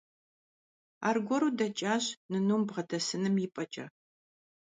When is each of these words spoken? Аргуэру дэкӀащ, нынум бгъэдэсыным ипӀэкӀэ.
Аргуэру 1.07 1.49
дэкӀащ, 1.57 2.05
нынум 2.31 2.61
бгъэдэсыным 2.67 3.35
ипӀэкӀэ. 3.45 3.85